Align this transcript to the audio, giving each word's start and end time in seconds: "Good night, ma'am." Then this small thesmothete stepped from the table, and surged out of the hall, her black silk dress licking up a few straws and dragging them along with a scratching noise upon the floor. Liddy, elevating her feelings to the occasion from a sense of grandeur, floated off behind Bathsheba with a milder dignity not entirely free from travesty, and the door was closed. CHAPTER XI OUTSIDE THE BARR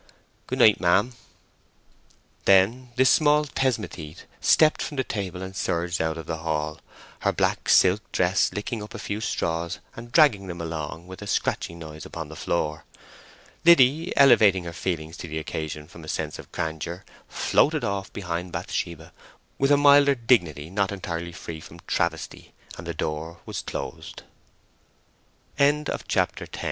"Good 0.47 0.57
night, 0.57 0.79
ma'am." 0.81 1.13
Then 2.45 2.89
this 2.95 3.11
small 3.11 3.45
thesmothete 3.45 4.23
stepped 4.39 4.81
from 4.81 4.97
the 4.97 5.03
table, 5.03 5.43
and 5.43 5.55
surged 5.55 6.01
out 6.01 6.17
of 6.17 6.25
the 6.25 6.37
hall, 6.39 6.81
her 7.19 7.31
black 7.31 7.69
silk 7.69 8.11
dress 8.11 8.51
licking 8.51 8.81
up 8.81 8.95
a 8.95 8.97
few 8.97 9.21
straws 9.21 9.77
and 9.95 10.11
dragging 10.11 10.47
them 10.47 10.59
along 10.59 11.05
with 11.05 11.21
a 11.21 11.27
scratching 11.27 11.77
noise 11.77 12.03
upon 12.03 12.29
the 12.29 12.35
floor. 12.35 12.83
Liddy, 13.63 14.11
elevating 14.17 14.63
her 14.63 14.73
feelings 14.73 15.17
to 15.17 15.27
the 15.27 15.37
occasion 15.37 15.87
from 15.87 16.03
a 16.03 16.07
sense 16.07 16.39
of 16.39 16.51
grandeur, 16.51 17.05
floated 17.29 17.83
off 17.83 18.11
behind 18.11 18.51
Bathsheba 18.51 19.13
with 19.59 19.71
a 19.71 19.77
milder 19.77 20.15
dignity 20.15 20.71
not 20.71 20.91
entirely 20.91 21.31
free 21.31 21.59
from 21.59 21.79
travesty, 21.85 22.55
and 22.75 22.87
the 22.87 22.93
door 22.95 23.37
was 23.45 23.61
closed. 23.61 24.23
CHAPTER 25.59 25.59
XI 25.59 25.91
OUTSIDE 26.01 26.09
THE 26.09 26.47
BARR 26.57 26.59